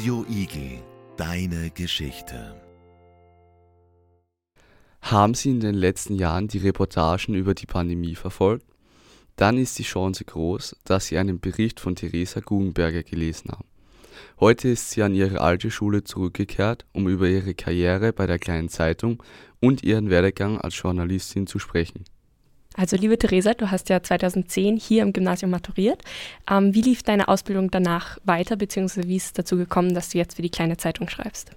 [0.00, 0.78] Radio Igel,
[1.18, 2.58] deine Geschichte.
[5.02, 8.64] Haben Sie in den letzten Jahren die Reportagen über die Pandemie verfolgt?
[9.36, 13.68] Dann ist die Chance groß, dass Sie einen Bericht von Theresa Guggenberger gelesen haben.
[14.40, 18.70] Heute ist sie an ihre alte Schule zurückgekehrt, um über ihre Karriere bei der kleinen
[18.70, 19.22] Zeitung
[19.60, 22.04] und ihren Werdegang als Journalistin zu sprechen.
[22.80, 26.00] Also liebe Theresa, du hast ja 2010 hier im Gymnasium maturiert.
[26.50, 30.16] Ähm, wie lief deine Ausbildung danach weiter, beziehungsweise wie ist es dazu gekommen, dass du
[30.16, 31.50] jetzt für die kleine Zeitung schreibst?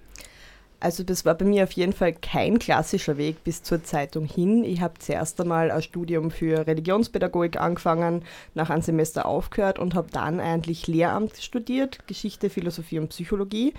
[0.81, 4.65] Also das war bei mir auf jeden Fall kein klassischer Weg bis zur Zeitung hin.
[4.65, 10.09] Ich habe zuerst einmal ein Studium für Religionspädagogik angefangen, nach einem Semester aufgehört und habe
[10.11, 13.73] dann eigentlich Lehramt studiert, Geschichte, Philosophie und Psychologie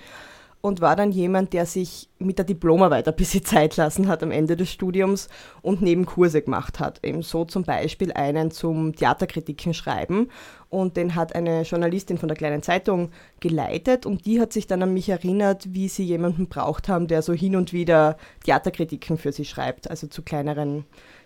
[0.61, 4.31] und war dann jemand, der sich mit der Diplomarbeit ein bisschen Zeit lassen hat am
[4.31, 5.29] Ende des Studiums
[5.61, 7.03] und Nebenkurse gemacht hat.
[7.03, 10.29] Eben so zum Beispiel einen zum Theaterkritiken schreiben
[10.69, 14.81] und den hat eine Journalistin von der kleinen Zeitung geleitet und die hat sich dann
[14.81, 19.31] an mich erinnert, wie sie jemanden braucht haben, der so hin und wieder Theaterkritiken für
[19.31, 20.85] sie schreibt, also zu kleineren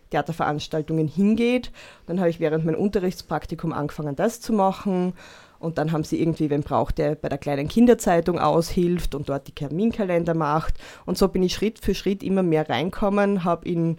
[0.10, 1.72] Theaterveranstaltungen hingeht.
[2.08, 5.14] Dann habe ich während meinem Unterrichtspraktikum angefangen, das zu machen
[5.60, 9.48] und dann haben sie irgendwie wen braucht, der bei der kleinen Kinderzeitung aushilft und dort
[9.48, 10.76] die Terminkalender macht.
[11.06, 13.98] Und so bin ich Schritt für Schritt immer mehr reinkommen, habe in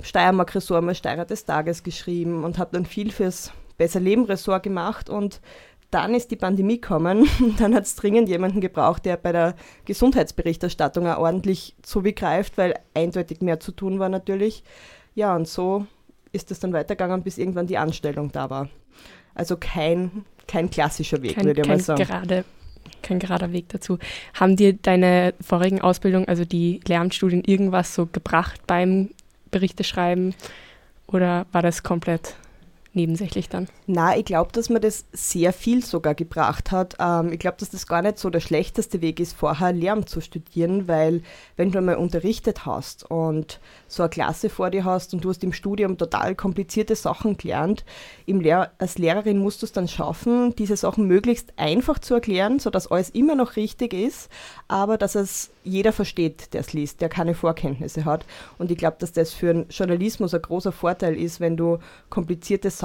[0.00, 5.40] Steiermark-Ressort mal Steirer des Tages geschrieben und habe dann viel fürs Besser Leben-Ressort gemacht und
[5.90, 9.54] dann ist die Pandemie gekommen und dann hat es dringend jemanden gebraucht, der bei der
[9.84, 14.64] Gesundheitsberichterstattung auch ordentlich zugreift, weil eindeutig mehr zu tun war natürlich.
[15.14, 15.86] Ja, und so
[16.32, 18.68] ist es dann weitergegangen, bis irgendwann die Anstellung da war.
[19.34, 22.02] Also kein kein klassischer Weg, kein, würde ich mal sagen.
[22.02, 22.44] Gerade,
[23.02, 23.98] kein gerader Weg dazu.
[24.34, 29.10] Haben dir deine vorigen Ausbildung, also die Lehramtsstudien, irgendwas so gebracht beim
[29.50, 30.34] Berichteschreiben
[31.06, 32.36] oder war das komplett
[32.94, 33.68] nebensächlich dann?
[33.86, 36.96] Na, ich glaube, dass mir das sehr viel sogar gebracht hat.
[36.98, 40.20] Ähm, ich glaube, dass das gar nicht so der schlechteste Weg ist, vorher Lehramt zu
[40.20, 41.22] studieren, weil
[41.56, 45.42] wenn du einmal unterrichtet hast und so eine Klasse vor dir hast und du hast
[45.44, 47.84] im Studium total komplizierte Sachen gelernt,
[48.26, 52.90] Lehr als Lehrerin musst du es dann schaffen, diese Sachen möglichst einfach zu erklären, sodass
[52.90, 54.28] alles immer noch richtig ist,
[54.68, 58.24] aber dass es jeder versteht, der es liest, der keine Vorkenntnisse hat.
[58.58, 61.78] Und ich glaube, dass das für den Journalismus ein großer Vorteil ist, wenn du
[62.10, 62.81] komplizierte Sachen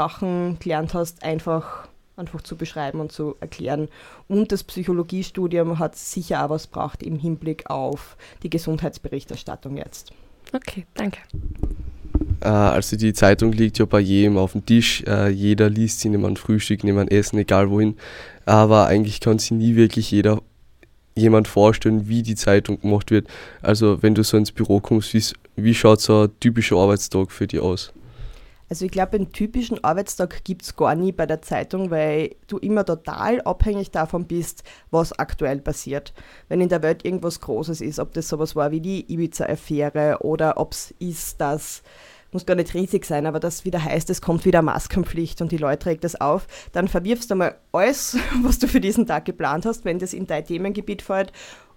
[0.60, 1.88] gelernt hast, einfach
[2.18, 3.90] einfach zu beschreiben und zu erklären.
[4.28, 10.12] Und das Psychologiestudium hat sicher auch was braucht im Hinblick auf die Gesundheitsberichterstattung jetzt.
[10.54, 11.20] Okay, danke.
[12.42, 15.04] Äh, also die Zeitung liegt ja bei jedem auf dem Tisch.
[15.06, 17.98] Äh, jeder liest sie, nimmt Frühstück, nimmt Essen, egal wohin.
[18.46, 20.42] Aber eigentlich kann sie nie wirklich jeder
[21.16, 23.28] jemand vorstellen, wie die Zeitung gemacht wird.
[23.62, 25.24] Also wenn du so ins Büro kommst, wie,
[25.56, 27.92] wie schaut so ein typischer Arbeitstag für dich aus?
[28.70, 32.58] Also ich glaube, einen typischen Arbeitstag gibt es gar nie bei der Zeitung, weil du
[32.58, 36.14] immer total abhängig davon bist, was aktuell passiert.
[36.50, 40.58] Wenn in der Welt irgendwas Großes ist, ob das sowas war wie die Ibiza-Affäre oder
[40.58, 41.84] ob es ist, dass
[42.34, 45.58] muss gar nicht riesig sein, aber das wieder heißt, es kommt wieder Maskenpflicht und die
[45.58, 49.66] Leute trägt das auf, dann verwirfst du mal alles, was du für diesen Tag geplant
[49.66, 51.32] hast, wenn das in dein Themengebiet fällt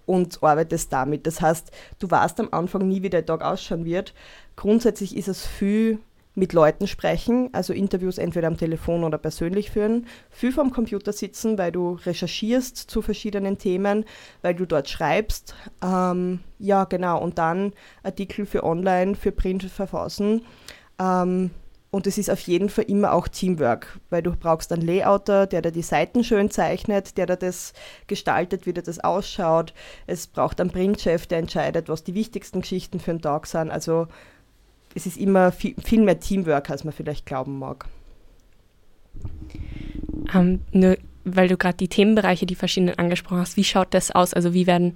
[0.06, 1.26] und arbeitest damit.
[1.26, 1.70] Das heißt,
[2.00, 4.12] du weißt am Anfang nie, wie der Tag ausschauen wird.
[4.56, 6.00] Grundsätzlich ist es viel
[6.34, 11.58] mit Leuten sprechen, also Interviews entweder am Telefon oder persönlich führen, viel vom Computer sitzen,
[11.58, 14.04] weil du recherchierst zu verschiedenen Themen,
[14.42, 20.42] weil du dort schreibst, ähm, ja genau, und dann Artikel für Online, für Print verfassen.
[21.00, 21.50] Ähm,
[21.92, 25.60] und es ist auf jeden Fall immer auch Teamwork, weil du brauchst einen Layouter, der
[25.60, 27.72] dir die Seiten schön zeichnet, der dir das
[28.06, 29.74] gestaltet, wie dir das ausschaut.
[30.06, 33.70] Es braucht einen Printchef, der entscheidet, was die wichtigsten Geschichten für den Tag sind.
[33.70, 34.06] Also
[34.94, 37.86] es ist immer viel, viel mehr Teamwork, als man vielleicht glauben mag.
[40.34, 44.34] Ähm, nur weil du gerade die Themenbereiche, die verschiedenen angesprochen hast, wie schaut das aus?
[44.34, 44.94] Also wie werden,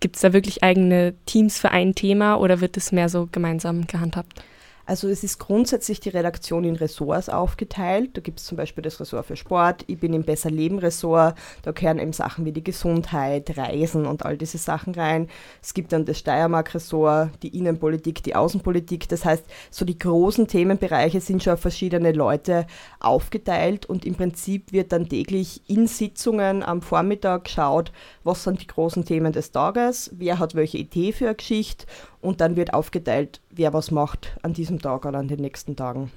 [0.00, 3.86] gibt es da wirklich eigene Teams für ein Thema oder wird es mehr so gemeinsam
[3.86, 4.42] gehandhabt?
[4.86, 8.10] Also es ist grundsätzlich die Redaktion in Ressorts aufgeteilt.
[8.14, 11.36] Da gibt es zum Beispiel das Ressort für Sport, ich bin im Besser Leben Ressort,
[11.62, 15.28] da gehören eben Sachen wie die Gesundheit, Reisen und all diese Sachen rein.
[15.62, 19.08] Es gibt dann das Steiermark Ressort, die Innenpolitik, die Außenpolitik.
[19.08, 22.66] Das heißt, so die großen Themenbereiche sind schon auf verschiedene Leute
[23.00, 27.90] aufgeteilt und im Prinzip wird dann täglich in Sitzungen am Vormittag geschaut,
[28.22, 31.86] was sind die großen Themen des Tages, wer hat welche Idee für eine Geschichte
[32.24, 36.10] und dann wird aufgeteilt, wer was macht an diesem Tag oder an den nächsten Tagen.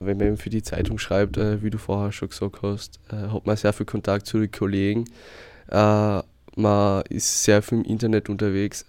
[0.00, 3.28] Wenn man eben für die Zeitung schreibt, äh, wie du vorher schon gesagt hast, äh,
[3.28, 5.04] hat man sehr viel Kontakt zu den Kollegen.
[5.68, 6.22] Äh,
[6.56, 8.86] man ist sehr viel im Internet unterwegs.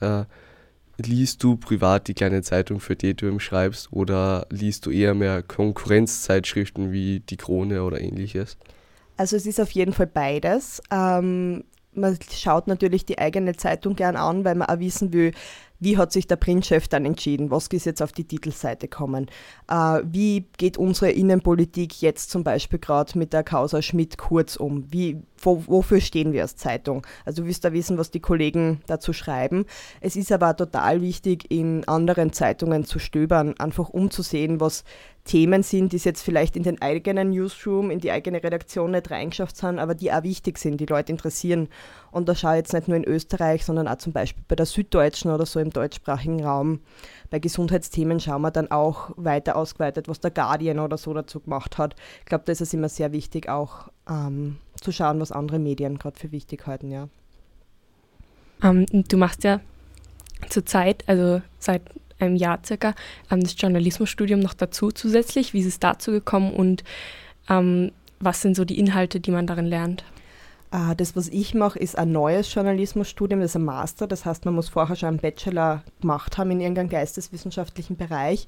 [0.97, 5.13] Liest du privat die kleine Zeitung, für die du eben schreibst, oder liest du eher
[5.13, 8.55] mehr Konkurrenzzeitschriften wie die Krone oder ähnliches?
[9.17, 10.81] Also es ist auf jeden Fall beides.
[10.91, 11.63] Ähm,
[11.95, 15.31] man schaut natürlich die eigene Zeitung gern an, weil man auch wissen will,
[15.79, 17.51] wie hat sich der Printchef dann entschieden?
[17.51, 19.27] Was ist jetzt auf die Titelseite kommen?
[19.69, 24.91] Äh, wie geht unsere Innenpolitik jetzt zum Beispiel gerade mit der Causa Schmidt-Kurz um?
[24.91, 27.05] Wie, wo, wofür stehen wir als Zeitung?
[27.25, 29.65] Also du wirst da wissen, was die Kollegen dazu schreiben.
[29.99, 34.85] Es ist aber total wichtig, in anderen Zeitungen zu stöbern, einfach um zu sehen, was
[35.25, 39.09] Themen sind, die es jetzt vielleicht in den eigenen Newsroom, in die eigene Redaktion nicht
[39.09, 41.67] reingeschafft haben, aber die auch wichtig sind, die Leute interessieren.
[42.11, 44.67] Und da schaue ich jetzt nicht nur in Österreich, sondern auch zum Beispiel bei der
[44.67, 46.79] Süddeutschen oder so im deutschsprachigen Raum.
[47.31, 51.79] Bei Gesundheitsthemen schauen wir dann auch weiter ausgeweitet, was der Guardian oder so dazu gemacht
[51.79, 51.95] hat.
[52.19, 55.97] Ich glaube, da ist es immer sehr wichtig, auch ähm, zu schauen, was andere Medien
[55.97, 57.09] gerade für wichtig halten, ja.
[58.61, 59.59] Um, ähm, du machst ja
[60.49, 61.81] zurzeit, also seit
[62.19, 62.93] einem Jahr circa,
[63.31, 65.53] ähm, das Journalismusstudium noch dazu zusätzlich.
[65.53, 66.83] Wie ist es dazu gekommen und
[67.49, 70.03] ähm, was sind so die Inhalte, die man darin lernt?
[70.71, 74.07] Ah, das, was ich mache, ist ein neues Journalismusstudium, das ist ein Master.
[74.07, 78.47] Das heißt, man muss vorher schon einen Bachelor gemacht haben in irgendeinem geisteswissenschaftlichen Bereich.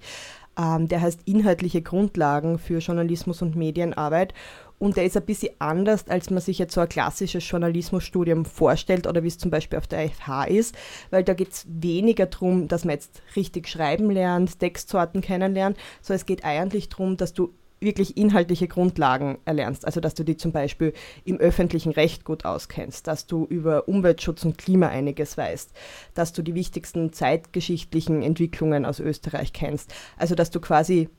[0.60, 4.34] Ähm, der heißt Inhaltliche Grundlagen für Journalismus und Medienarbeit.
[4.80, 9.08] Und der ist ein bisschen anders, als man sich jetzt so ein klassisches Journalismusstudium vorstellt
[9.08, 10.76] oder wie es zum Beispiel auf der FH ist,
[11.10, 16.20] weil da geht es weniger darum, dass man jetzt richtig schreiben lernt, Textsorten kennenlernt, sondern
[16.20, 19.86] es geht eigentlich darum, dass du wirklich inhaltliche Grundlagen erlernst.
[19.86, 20.94] Also dass du die zum Beispiel
[21.26, 25.72] im öffentlichen Recht gut auskennst, dass du über Umweltschutz und Klima einiges weißt,
[26.14, 29.94] dass du die wichtigsten zeitgeschichtlichen Entwicklungen aus Österreich kennst.
[30.18, 31.10] Also dass du quasi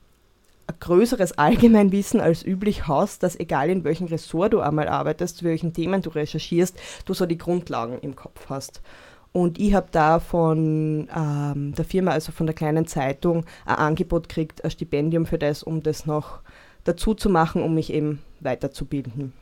[0.67, 5.45] ein größeres Allgemeinwissen als üblich hast, dass egal in welchem Ressort du einmal arbeitest, zu
[5.45, 8.81] welchen Themen du recherchierst, du so die Grundlagen im Kopf hast.
[9.31, 14.27] Und ich habe da von ähm, der Firma, also von der kleinen Zeitung, ein Angebot
[14.27, 16.39] gekriegt, ein Stipendium für das, um das noch
[16.89, 19.33] dazu zu machen, um mich eben weiterzubilden.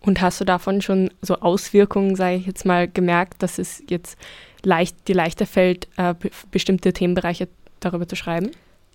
[0.00, 4.16] Und hast du davon schon so Auswirkungen, sage ich jetzt mal, gemerkt, dass es jetzt
[4.62, 6.14] leicht, dir leichter fällt, äh,
[6.50, 7.48] bestimmte Themenbereiche
[7.80, 8.50] darüber zu schreiben?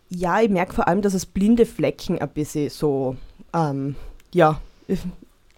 [0.09, 3.15] Ja, ich merke vor allem, dass es blinde Flecken ein bisschen so,
[3.53, 3.95] ähm,
[4.33, 4.59] ja,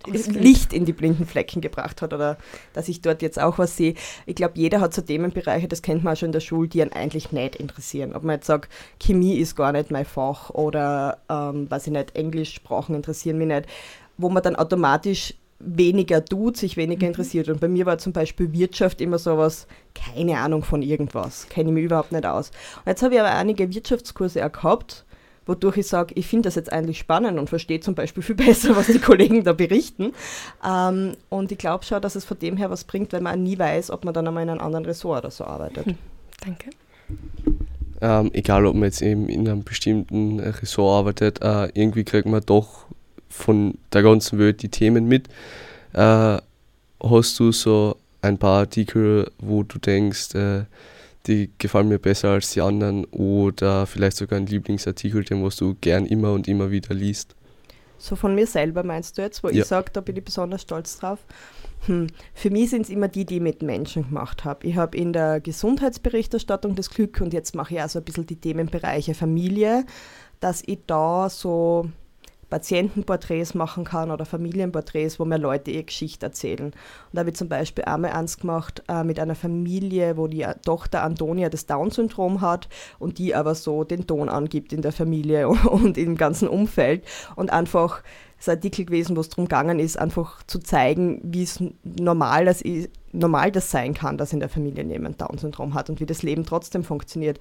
[0.28, 2.38] Licht in die blinden Flecken gebracht hat oder
[2.74, 3.96] dass ich dort jetzt auch was sehe.
[4.25, 6.81] Ich glaube, jeder hat so Themenbereiche, das kennt man auch schon in der Schule, die
[6.81, 8.16] einen eigentlich nicht interessieren.
[8.16, 8.72] Ob man jetzt sagt,
[9.02, 13.68] Chemie ist gar nicht mein Fach oder, ähm, weiß ich nicht, Englischsprachen interessieren mich nicht,
[14.18, 17.10] wo man dann automatisch weniger tut, sich weniger mhm.
[17.10, 17.50] interessiert.
[17.50, 21.69] Und bei mir war zum Beispiel Wirtschaft immer so was, keine Ahnung von irgendwas, kenne
[21.69, 22.51] ich mich überhaupt nicht aus.
[22.78, 25.06] Und jetzt habe ich aber einige Wirtschaftskurse auch gehabt,
[25.45, 28.75] wodurch ich sage, ich finde das jetzt eigentlich spannend und verstehe zum Beispiel viel besser,
[28.75, 30.13] was die Kollegen da berichten.
[30.65, 33.57] Ähm, und ich glaube schon, dass es von dem her was bringt, weil man nie
[33.57, 35.86] weiß, ob man dann einmal in einem anderen Ressort oder so arbeitet.
[35.86, 35.97] Hm,
[36.44, 36.69] danke.
[38.01, 42.41] Ähm, egal, ob man jetzt eben in einem bestimmten Ressort arbeitet, äh, irgendwie kriegt man
[42.45, 42.86] doch
[43.30, 45.27] von der ganzen Welt die Themen mit.
[45.94, 46.38] Äh,
[47.01, 50.63] hast du so ein paar Artikel, wo du denkst, äh,
[51.27, 55.75] die gefallen mir besser als die anderen oder vielleicht sogar ein Lieblingsartikel, den was du
[55.81, 57.36] gern immer und immer wieder liest?
[57.98, 59.62] So von mir selber meinst du jetzt, wo ja.
[59.62, 61.19] ich sage, da bin ich besonders stolz drauf.
[61.86, 62.07] Hm.
[62.33, 64.68] Für mich sind es immer die, die ich mit Menschen gemacht habe.
[64.68, 68.36] Ich habe in der Gesundheitsberichterstattung das Glück und jetzt mache ich also ein bisschen die
[68.36, 69.86] Themenbereiche Familie,
[70.39, 71.89] dass ich da so
[72.56, 76.68] Patientenporträts machen kann oder Familienporträts, wo mir Leute ihre Geschichte erzählen.
[76.68, 76.74] Und
[77.12, 81.03] da habe ich zum Beispiel einmal eins gemacht äh, mit einer Familie, wo die Tochter
[81.03, 85.98] Antonia das Down-Syndrom hat und die aber so den Ton angibt in der Familie und
[85.98, 87.03] im ganzen Umfeld
[87.36, 88.01] und einfach
[88.38, 92.62] das Artikel gewesen, wo es darum gegangen ist, einfach zu zeigen, wie es normal das,
[92.62, 96.24] ist, normal das sein kann, dass in der Familie jemand Down-Syndrom hat und wie das
[96.24, 97.38] Leben trotzdem funktioniert.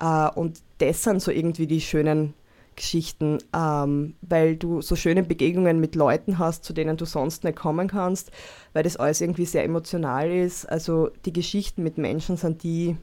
[0.00, 2.32] Äh, und das sind so irgendwie die schönen
[2.76, 7.56] Geschichten, ähm, weil du so schöne Begegnungen mit Leuten hast, zu denen du sonst nicht
[7.56, 8.30] kommen kannst,
[8.72, 10.66] weil das alles irgendwie sehr emotional ist.
[10.66, 12.96] Also die Geschichten mit Menschen sind die,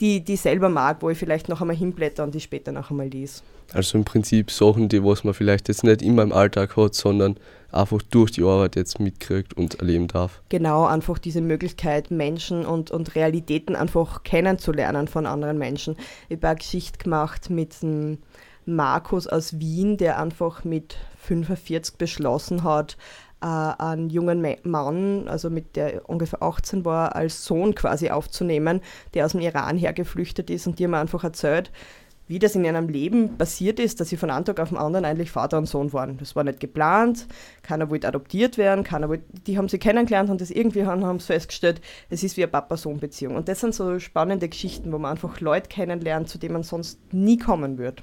[0.00, 2.90] die, die ich selber mag, wo ich vielleicht noch einmal hinblätter und die später noch
[2.90, 3.42] einmal lese.
[3.72, 7.36] Also im Prinzip Sachen, die was man vielleicht jetzt nicht immer im Alltag hat, sondern
[7.74, 10.42] einfach durch die Arbeit jetzt mitkriegt und erleben darf.
[10.48, 15.96] Genau, einfach diese Möglichkeit, Menschen und, und Realitäten einfach kennenzulernen von anderen Menschen.
[16.28, 18.18] Ich habe eine Geschichte gemacht mit einem
[18.66, 22.96] Markus aus Wien, der einfach mit 45 beschlossen hat,
[23.40, 28.80] äh, einen jungen Mann, also mit der ungefähr 18 war, als Sohn quasi aufzunehmen,
[29.12, 31.70] der aus dem Iran hergeflüchtet ist und die haben einfach erzählt,
[32.26, 35.04] wie das in ihrem Leben passiert ist, dass sie von einem Tag auf den anderen
[35.04, 36.16] eigentlich Vater und Sohn waren.
[36.16, 37.26] Das war nicht geplant,
[37.62, 41.20] keiner wollte adoptiert werden, keiner wollte, die haben sie kennengelernt und das irgendwie haben, haben
[41.20, 43.36] sie festgestellt, es ist wie eine Papa-Sohn-Beziehung.
[43.36, 46.98] Und das sind so spannende Geschichten, wo man einfach Leute kennenlernt, zu denen man sonst
[47.12, 48.02] nie kommen würde.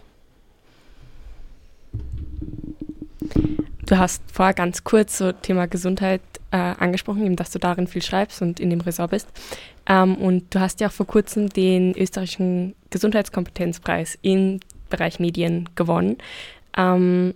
[3.85, 6.21] Du hast vorher ganz kurz so Thema Gesundheit
[6.51, 9.27] äh, angesprochen, eben, dass du darin viel schreibst und in dem Ressort bist.
[9.87, 14.59] Ähm, und du hast ja auch vor kurzem den österreichischen Gesundheitskompetenzpreis im
[14.89, 16.17] Bereich Medien gewonnen.
[16.77, 17.33] Ähm,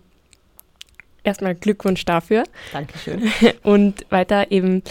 [1.23, 2.43] erstmal Glückwunsch dafür.
[2.71, 3.31] Dankeschön.
[3.63, 4.83] Und weiter eben,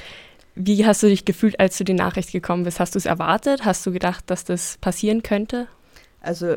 [0.54, 2.80] wie hast du dich gefühlt, als du die Nachricht gekommen bist?
[2.80, 3.64] Hast du es erwartet?
[3.64, 5.68] Hast du gedacht, dass das passieren könnte?
[6.20, 6.56] Also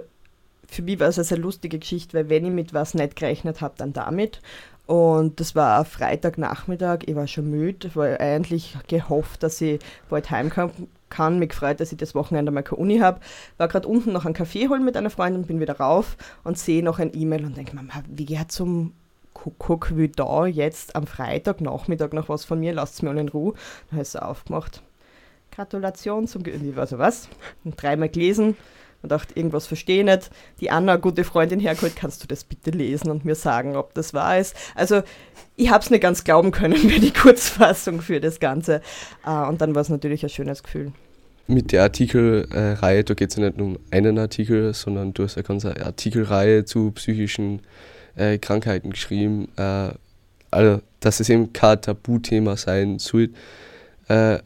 [0.67, 3.61] für mich war es eine sehr lustige Geschichte, weil wenn ich mit was nicht gerechnet
[3.61, 4.41] habe, dann damit.
[4.85, 10.87] Und das war Freitagnachmittag, ich war schon müde, weil eigentlich gehofft, dass ich bald heimkommen
[11.09, 11.39] kann.
[11.39, 13.19] Mich gefreut, dass ich das Wochenende mal keine Uni habe.
[13.57, 16.83] War gerade unten noch einen Kaffee holen mit einer Freundin, bin wieder rauf und sehe
[16.83, 18.93] noch ein E-Mail und denke mir, wie zum
[19.33, 23.53] Kuckuck will da jetzt am Freitagnachmittag noch was von mir, lasst es mir in Ruhe.
[23.89, 24.81] Dann habe ich es aufgemacht.
[25.51, 27.27] Gratulation zum Ge ich weiß was.
[27.65, 28.55] Und dreimal gelesen
[29.01, 30.29] und dachte, irgendwas verstehe ich nicht.
[30.59, 34.13] Die Anna, gute Freundin, hergeholt, kannst du das bitte lesen und mir sagen, ob das
[34.13, 34.55] wahr ist.
[34.75, 35.01] Also
[35.55, 38.81] ich habe es nicht ganz glauben können für die Kurzfassung für das Ganze.
[39.25, 40.91] Uh, und dann war es natürlich ein schönes Gefühl.
[41.47, 45.37] Mit der Artikelreihe, da geht es ja nicht nur um einen Artikel, sondern du hast
[45.37, 47.61] eine Artikelreihe zu psychischen
[48.15, 49.47] äh, Krankheiten geschrieben.
[49.55, 49.91] Äh,
[50.51, 53.29] also, dass es eben kein Tabuthema sein soll.
[54.09, 54.39] Äh,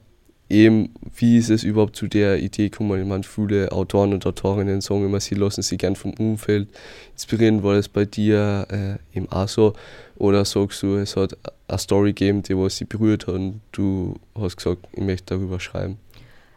[0.51, 3.01] eben, wie ist es überhaupt zu der Idee gekommen?
[3.01, 6.67] Ich meine, viele Autoren und Autorinnen sagen immer, sie lassen sich gern vom Umfeld
[7.13, 7.63] inspirieren.
[7.63, 9.73] War das bei dir äh, eben auch so?
[10.17, 14.15] Oder sagst du, es hat eine Story gegeben, die was sie berührt hat und du
[14.35, 15.97] hast gesagt, ich möchte darüber schreiben?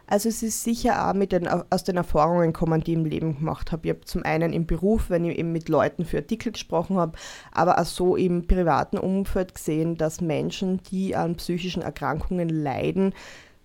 [0.07, 3.37] Also es ist sicher auch mit den, aus den Erfahrungen kommen, die ich im Leben
[3.39, 3.87] gemacht habe.
[3.87, 7.17] Ich habe zum einen im Beruf, wenn ich eben mit Leuten für Artikel gesprochen habe,
[7.51, 13.13] aber auch so im privaten Umfeld gesehen, dass Menschen, die an psychischen Erkrankungen leiden,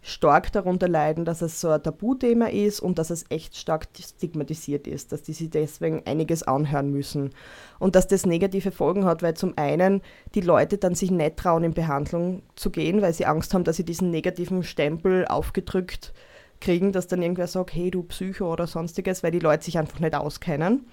[0.02, 4.86] stark darunter leiden, dass es so ein Tabuthema ist und dass es echt stark stigmatisiert
[4.86, 7.30] ist, dass die sich deswegen einiges anhören müssen.
[7.78, 10.00] Und dass das negative Folgen hat, weil zum einen
[10.34, 13.76] die Leute dann sich nicht trauen, in Behandlung zu gehen, weil sie Angst haben, dass
[13.76, 16.14] sie diesen negativen Stempel aufgedrückt
[16.60, 20.00] kriegen, dass dann irgendwer sagt, hey du Psycho oder sonstiges, weil die Leute sich einfach
[20.00, 20.86] nicht auskennen.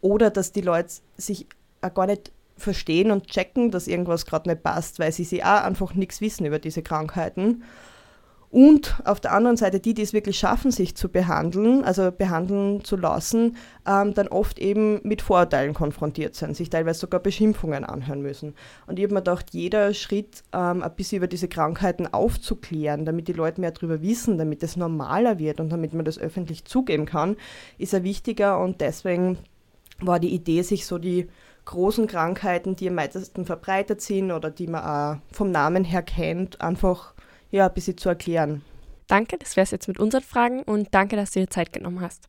[0.00, 1.46] Oder dass die Leute sich
[1.80, 5.62] auch gar nicht verstehen und checken, dass irgendwas gerade nicht passt, weil sie sich auch
[5.62, 7.62] einfach nichts wissen über diese Krankheiten
[8.52, 12.84] und auf der anderen Seite die, die es wirklich schaffen, sich zu behandeln, also behandeln
[12.84, 13.56] zu lassen,
[13.88, 18.54] ähm, dann oft eben mit Vorurteilen konfrontiert sind, sich teilweise sogar Beschimpfungen anhören müssen.
[18.86, 23.26] Und ich habe mir gedacht, jeder Schritt, ähm, ein bisschen über diese Krankheiten aufzuklären, damit
[23.26, 27.06] die Leute mehr darüber wissen, damit es normaler wird und damit man das öffentlich zugeben
[27.06, 27.36] kann,
[27.78, 29.38] ist ein wichtiger und deswegen
[29.98, 31.26] war die Idee, sich so die
[31.64, 36.60] großen Krankheiten, die am meisten verbreitet sind oder die man auch vom Namen her kennt,
[36.60, 37.14] einfach
[37.52, 38.62] ja, ein bisschen zu erklären.
[39.06, 42.00] Danke, das wäre es jetzt mit unseren Fragen und danke, dass du dir Zeit genommen
[42.00, 42.28] hast.